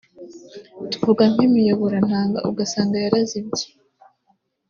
[0.91, 3.65] tuvuga nk’imiyoborantanga ugasanga yarazibye